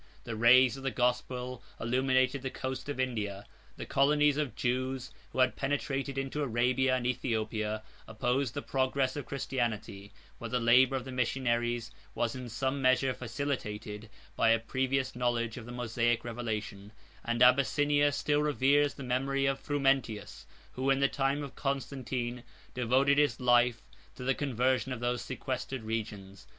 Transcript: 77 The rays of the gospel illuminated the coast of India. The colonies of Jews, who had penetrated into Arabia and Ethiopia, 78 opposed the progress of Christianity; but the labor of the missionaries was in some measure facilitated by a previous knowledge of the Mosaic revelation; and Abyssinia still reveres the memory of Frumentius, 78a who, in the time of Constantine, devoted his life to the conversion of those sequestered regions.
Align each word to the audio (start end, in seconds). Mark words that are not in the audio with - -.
77 0.25 0.25
The 0.25 0.35
rays 0.41 0.77
of 0.77 0.81
the 0.81 0.89
gospel 0.89 1.63
illuminated 1.79 2.41
the 2.41 2.49
coast 2.49 2.89
of 2.89 2.99
India. 2.99 3.45
The 3.77 3.85
colonies 3.85 4.35
of 4.35 4.55
Jews, 4.55 5.11
who 5.31 5.37
had 5.37 5.55
penetrated 5.55 6.17
into 6.17 6.41
Arabia 6.41 6.95
and 6.95 7.05
Ethiopia, 7.05 7.83
78 8.07 8.11
opposed 8.11 8.53
the 8.55 8.61
progress 8.63 9.15
of 9.15 9.27
Christianity; 9.27 10.11
but 10.39 10.49
the 10.49 10.59
labor 10.59 10.95
of 10.95 11.05
the 11.05 11.11
missionaries 11.11 11.91
was 12.15 12.33
in 12.33 12.49
some 12.49 12.81
measure 12.81 13.13
facilitated 13.13 14.09
by 14.35 14.49
a 14.49 14.57
previous 14.57 15.15
knowledge 15.15 15.55
of 15.57 15.67
the 15.67 15.71
Mosaic 15.71 16.23
revelation; 16.25 16.91
and 17.23 17.43
Abyssinia 17.43 18.11
still 18.11 18.41
reveres 18.41 18.95
the 18.95 19.03
memory 19.03 19.45
of 19.45 19.59
Frumentius, 19.61 20.45
78a 20.71 20.71
who, 20.71 20.89
in 20.89 20.99
the 20.99 21.07
time 21.09 21.43
of 21.43 21.53
Constantine, 21.55 22.41
devoted 22.73 23.19
his 23.19 23.39
life 23.39 23.83
to 24.15 24.23
the 24.23 24.33
conversion 24.33 24.91
of 24.93 24.99
those 24.99 25.21
sequestered 25.21 25.83
regions. 25.83 26.47